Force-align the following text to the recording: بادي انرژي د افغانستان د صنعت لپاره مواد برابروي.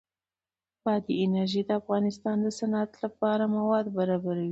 بادي 0.85 1.13
انرژي 1.25 1.61
د 1.65 1.69
افغانستان 1.81 2.37
د 2.41 2.47
صنعت 2.59 2.91
لپاره 3.03 3.43
مواد 3.55 3.85
برابروي. 3.97 4.49